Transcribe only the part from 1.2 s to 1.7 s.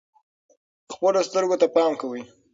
سترګو ته